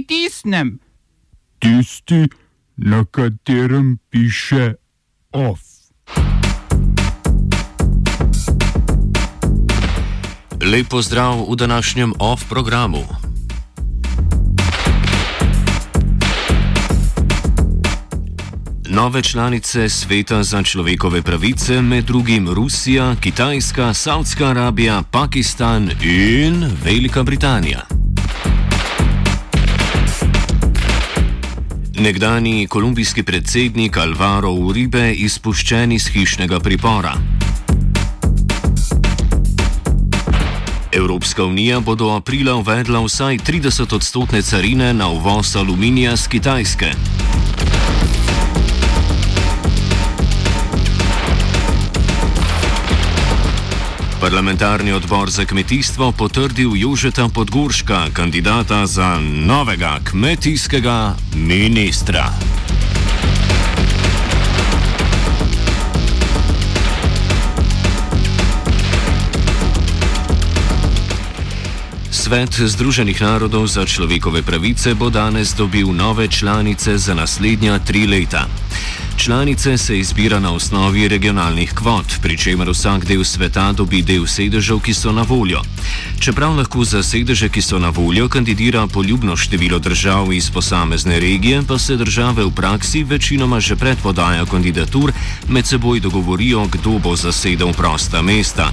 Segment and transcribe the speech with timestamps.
[0.00, 0.78] pritisnem?
[1.58, 2.24] Tisti,
[2.76, 4.74] na katerem piše
[5.32, 5.60] OF.
[10.62, 13.04] Lepo zdrav v današnjem OF programu.
[18.88, 27.22] Nove članice sveta za človekove pravice, med drugim Rusija, Kitajska, Saudska Arabija, Pakistan in Velika
[27.22, 27.99] Britanija.
[32.00, 37.12] Nekdani kolumbijski predsednik Alvaro Uribe izpuščen iz hišnega pripora.
[40.92, 46.92] Evropska unija bo do aprila uvedla vsaj 30 odstotne carine na uvoz aluminija z Kitajske.
[54.20, 62.28] Parlamentarni odbor za kmetijstvo potrdil Jožeta Podgorška, kandidata za novega kmetijskega ministra.
[72.10, 78.46] Svet Združenih narodov za človekove pravice bo danes dobil nove članice za naslednja tri leta.
[79.24, 84.80] Članice se izbira na osnovi regionalnih kvot, pri čemer vsak del sveta dobi del sedežev,
[84.80, 85.60] ki so na voljo.
[86.20, 91.62] Čeprav lahko za sedeže, ki so na voljo, kandidira poljubno število držav iz posamezne regije,
[91.68, 95.12] pa se države v praksi večinoma že pred podajo kandidatur
[95.48, 98.72] med seboj dogovorijo, kdo bo zasedel prosta mesta.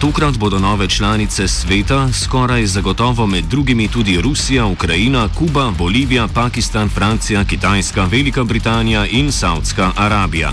[0.00, 6.88] Tokrat bodo nove članice sveta skoraj zagotovo med drugimi tudi Rusija, Ukrajina, Kuba, Bolivija, Pakistan,
[6.88, 9.77] Francija, Kitajska, Velika Britanija in Saudska.
[9.78, 10.52] Saudska Arabija.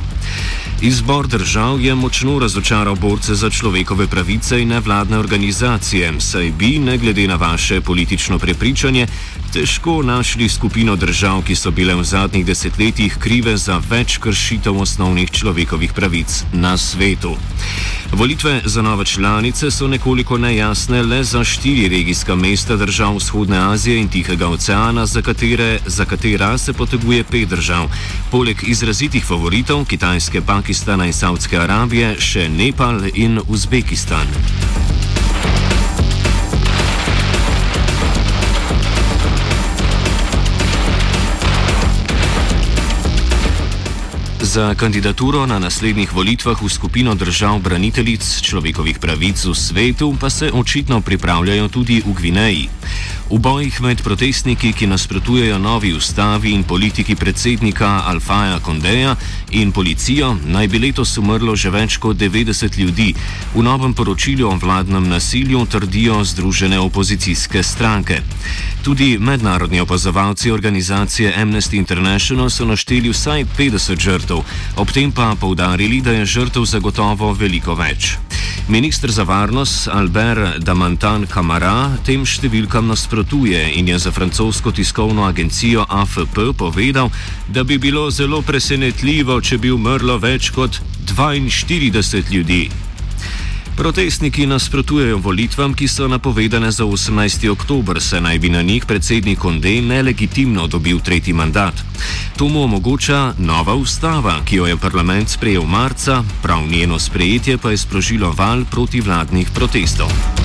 [0.81, 6.97] Izbor držav je močno razočaral borce za človekove pravice in nevladne organizacije, saj bi, ne
[6.97, 9.07] glede na vaše politično prepričanje,
[9.53, 15.31] težko našli skupino držav, ki so bile v zadnjih desetletjih krive za več kršitev osnovnih
[15.31, 17.33] človekovih pravic na svetu.
[18.17, 23.99] Volitve za nove članice so nekoliko nejasne le za štiri regijska mesta držav Vzhodne Azije
[23.99, 27.89] in Tihega oceana, za, katere, za katera se poteguje pet držav.
[28.31, 34.27] Poleg izrazitih favoritov Kitajske, Pakistana in Saudske Arabije še Nepal in Uzbekistan.
[44.45, 50.51] Za kandidaturo na naslednjih volitvah v skupino držav braniteljic človekovih pravic v svetu pa se
[50.53, 52.69] očitno pripravljajo tudi v Gvineji.
[53.25, 59.15] V bojih med protestniki, ki nasprotujejo novi ustavi in politiki predsednika Alfaja Kondeja
[59.49, 63.15] in policijo, naj bi letos umrlo že več kot 90 ljudi.
[63.55, 68.21] V novem poročilu o vladnem nasilju trdijo združene opozicijske stranke.
[68.83, 74.45] Tudi mednarodni opazovalci organizacije Amnesty International so našteli vsaj 50 žrtev,
[74.77, 78.17] ob tem pa poudarili, da je žrtev zagotovo veliko več.
[78.67, 85.83] Ministr za varnost Albert Damantan Kamara tem številkam nasprotuje in je za francosko tiskovno agencijo
[85.85, 87.11] AFP povedal,
[87.45, 90.81] da bi bilo zelo presenetljivo, če bi umrlo več kot
[91.13, 92.63] 42 ljudi.
[93.75, 97.49] Protestniki nasprotujejo volitvam, ki so napovedane za 18.
[97.51, 101.73] oktober, saj naj bi na njih predsednik Konde nelegitimno dobil tretji mandat.
[102.37, 107.71] To mu omogoča nova ustava, ki jo je parlament sprejel marca, prav njeno sprejetje pa
[107.71, 110.44] je sprožilo val protivladnih protestov.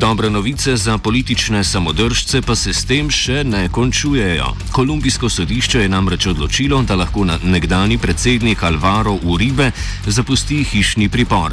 [0.00, 4.46] Dobre novice za politične samodržce pa se s tem še ne končujejo.
[4.72, 9.70] Kolumbijsko sodišče je namreč odločilo, da lahko nekdani predsednik Alvaro Uribe
[10.06, 11.52] zapusti hišni pripor.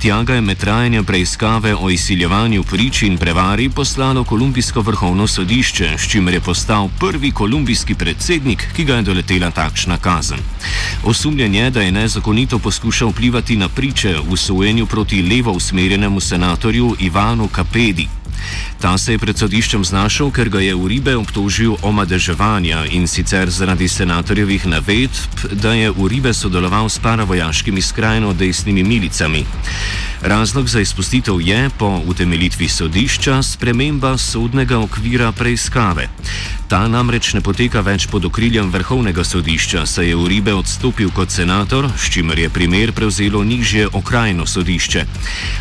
[0.00, 5.94] Tja ga je med trajanjem preiskave o izsiljevanju prič in prevari poslalo Kolumbijsko vrhovno sodišče,
[5.98, 10.38] s čimer je postal prvi kolumbijski predsednik, ki ga je doletela takšna kazen.
[11.04, 16.96] Osumljen je, da je nezakonito poskušal vplivati na priče v sojenju proti levo usmerjenemu senatorju
[17.00, 18.23] Ivanu 弟弟。
[18.80, 23.88] Ta se je pred sodiščem znašel, ker ga je Uribe obtožil o madeževanja in sicer zaradi
[23.88, 29.44] senatorjevih navedb, da je Uribe sodeloval s paravojaškimi skrajno desnimi milicami.
[30.24, 36.08] Razlog za izpustitev je, po utemeljitvi sodišča, sprememba sodnega okvira preiskave.
[36.68, 41.90] Ta namreč ne poteka več pod okriljem vrhovnega sodišča, saj je Uribe odstopil kot senator,
[41.96, 45.04] s čimer je primer prevzelo nižje okrajno sodišče.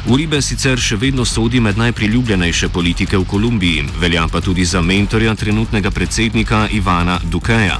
[0.07, 5.35] Uribe sicer še vedno sodi med najpriljubljenejše politike v Kolumbiji, velja pa tudi za mentorja
[5.35, 7.79] trenutnega predsednika Ivana Dukeja.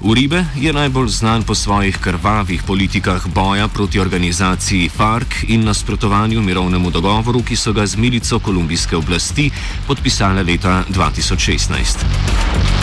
[0.00, 6.90] Uribe je najbolj znan po svojih krvavih politikah boja proti organizaciji FARC in nasprotovanju mirovnemu
[6.90, 9.50] dogovoru, ki so ga z milico kolumbijske oblasti
[9.86, 12.77] podpisale leta 2016.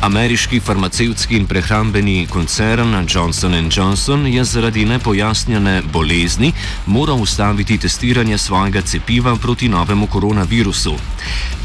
[0.00, 6.52] Ameriški farmacevtski in prehrambeni koncern Johnson Johnson je zaradi nepojasnjene bolezni
[6.86, 10.94] moral ustaviti testiranje svojega cepiva proti novemu koronavirusu.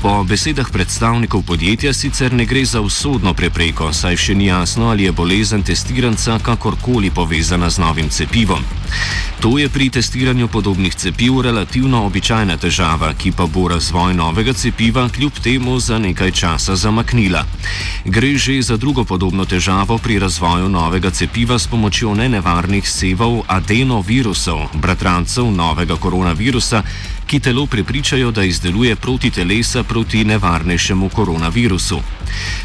[0.02, 5.04] Po besedah predstavnikov podjetja sicer ne gre za usodno prepreko, saj še ni jasno, ali
[5.04, 8.66] je bolezen testiranca kakorkoli povezana z novim cepivom.
[9.40, 15.10] To je pri testiranju podobnih cepiv relativno običajna težava, ki pa bo razvoj novega cepiva
[15.10, 17.46] kljub temu za nekaj časa zamaknila.
[18.06, 24.80] Gre že za drugo podobno težavo pri razvoju novega cepiva s pomočjo nenevarnih sevov adenovirusov,
[24.80, 26.84] bratrancev novega koronavirusa,
[27.34, 32.00] ki telo prepričajo, da izdeluje proti telesa proti nevarnejšemu koronavirusu.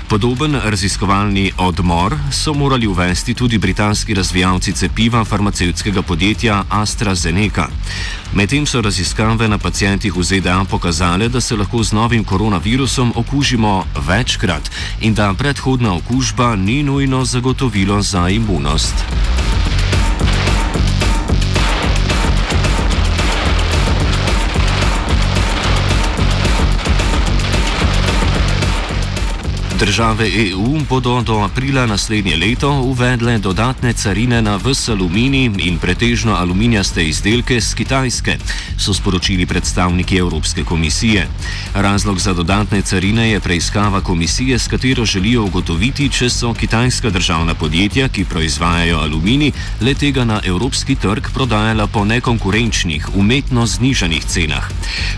[0.09, 7.69] Podoben raziskovalni odmor so morali uvesti tudi britanski razvijalci cepiva farmacevtskega podjetja AstraZeneca.
[8.35, 13.87] Medtem so raziskave na pacijentih v ZDA pokazale, da se lahko z novim koronavirusom okužimo
[14.09, 14.71] večkrat
[15.01, 18.95] in da predhodna okužba ni nujno zagotovilo za imunost.
[29.79, 36.35] Države EU bodo do aprila naslednje leto uvedle dodatne carine na vse aluminij in pretežno
[36.35, 38.39] aluminijaste izdelke z Kitajske,
[38.79, 41.29] so sporočili predstavniki Evropske komisije.
[41.75, 47.55] Razlog za dodatne carine je preiskava komisije, s katero želijo ugotoviti, če so kitajska državna
[47.55, 54.71] podjetja, ki proizvajajo aluminij, le tega na evropski trg prodajala po nekonkurenčnih, umetno znižanih cenah.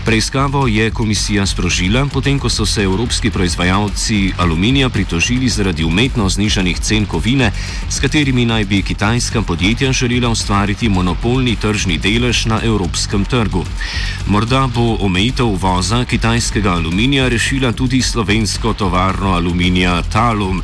[0.05, 6.29] Preiskavo je komisija sprožila, potem ko so se evropski proizvajalci aluminija aluminija pritožili zaradi umetno
[6.29, 7.51] znižanih cen kovine,
[7.89, 13.63] s katerimi naj bi kitajska podjetja želela ustvariti monopolni tržni delež na evropskem trgu.
[14.27, 20.61] Morda bo omejitev uvoza kitajskega aluminija rešila tudi slovensko tovarno aluminija Talum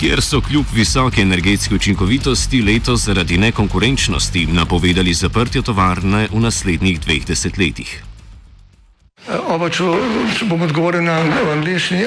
[0.00, 7.26] kjer so kljub visoke energetske učinkovitosti letos zaradi nekonkurenčnosti napovedali zaprtje tovarne v naslednjih dveh
[7.26, 7.98] desetletjih.
[9.48, 9.84] Oba, če,
[10.38, 11.18] če bom odgovoril na
[11.52, 12.06] angliški.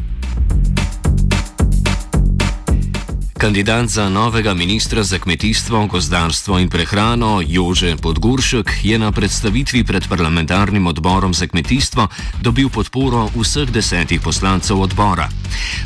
[3.41, 10.07] Kandidat za novega ministra za kmetijstvo, gozdarstvo in prehrano Jože Podguršek je na predstavitvi pred
[10.07, 12.07] parlamentarnim odborom za kmetijstvo
[12.41, 15.29] dobil podporo vseh desetih poslancev odbora.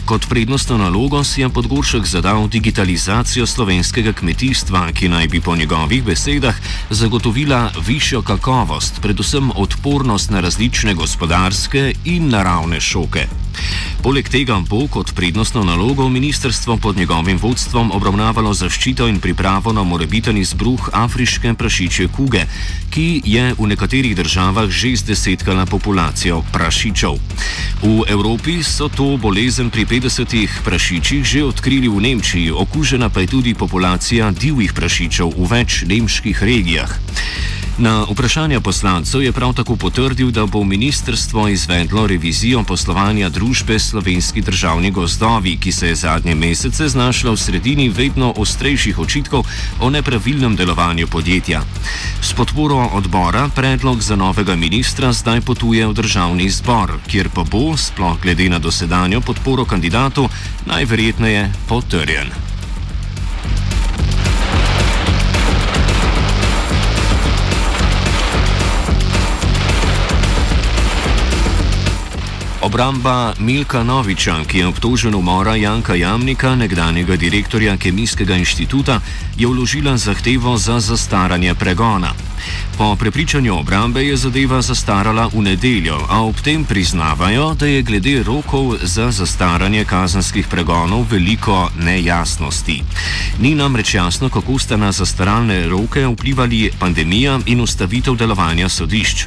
[0.05, 6.03] Kot prednostno nalogo si je Podguršek zadal digitalizacijo slovenskega kmetijstva, ki naj bi po njegovih
[6.03, 6.55] besedah
[6.89, 13.44] zagotovila višjo kakovost, predvsem odpornost na različne gospodarske in naravne šoke.
[14.05, 19.83] Poleg tega bo kot prednostno nalogo ministrstvo pod njegovim vodstvom obravnavalo zaščito in pripravo na
[19.83, 22.45] morebiten izbruh afriške prašiče kuge,
[22.89, 27.17] ki je v nekaterih državah že zdesetkala populacijo prašičev.
[27.81, 33.27] V Evropi so to bolezen pri 50 prašičih že odkrili v Nemčiji, okužena pa je
[33.27, 36.93] tudi populacija divjih prašičev v več nemških regijah.
[37.77, 44.41] Na vprašanje poslancev je prav tako potrdil, da bo ministrstvo izvedlo revizijo poslovanja družbe Slovenski
[44.41, 49.43] državni gozdovi, ki se je zadnje mesece znašla v sredini vedno ostrejših očitkov
[49.81, 51.61] o nepravilnem delovanju podjetja.
[52.21, 57.77] S podporo odbora predlog za novega ministra zdaj potuje v državni zbor, kjer pa bo,
[57.77, 60.29] sploh glede na dosedanjo podporo kandidatu,
[60.65, 62.44] najverjetneje potrjen.
[72.65, 79.01] Obramba Milka Noviča, ki je obtožen umora Janka Jamnika, nekdanjega direktorja Kemijskega inštituta,
[79.37, 82.09] je vložila zahtevo za zastaranje pregona.
[82.77, 88.23] Po prepričanju obrambe je zadeva zastarala v nedeljo, a ob tem priznavajo, da je glede
[88.23, 92.83] rokov za zastaranje kazenskih pregonov veliko nejasnosti.
[93.39, 99.25] Ni namreč jasno, kako sta na zastaralne roke vplivali pandemija in ustavitev delovanja sodišč.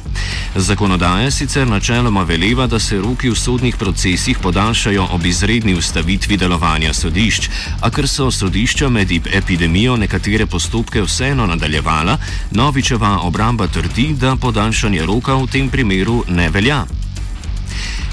[0.55, 6.93] Zakonodaja sicer načeloma veleva, da se roki v sodnih procesih podaljšajo ob izredni ustavitvi delovanja
[6.93, 7.49] sodišč,
[7.81, 12.17] a ker so sodišča med epidemijo nekatere postopke vseeno nadaljevala,
[12.51, 16.83] Novičeva obramba trdi, da podaljšanje roka v tem primeru ne velja.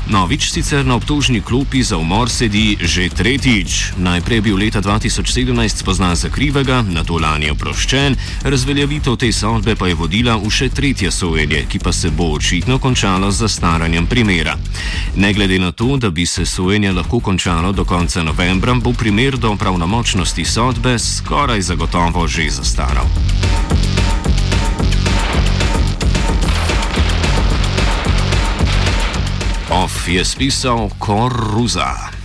[0.06, 3.99] Novič sicer na obtožni klopi za umor sedi že tretjič.
[3.99, 8.14] Najprej je bil leta 2017 spoznan za krivega, na to lani oproščen,
[8.47, 12.78] razveljavitev te sodbe pa je vodila v še tretje sojenje, ki pa se bo očitno
[12.78, 14.54] končalo z zastaranjem primera.
[15.16, 19.42] Ne glede na to, da bi se sojenje lahko končalo do konca novembra, bo primer
[19.42, 23.11] do pravnomočnosti sodbe skoraj zagotovo že zastaral.
[29.68, 32.15] Confiespição com Rusa.